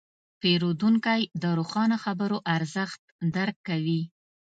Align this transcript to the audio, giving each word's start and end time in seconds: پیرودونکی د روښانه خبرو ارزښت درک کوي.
پیرودونکی 0.41 1.21
د 1.41 1.43
روښانه 1.57 1.97
خبرو 2.03 2.37
ارزښت 2.55 2.99
درک 3.35 3.57
کوي. 3.67 4.01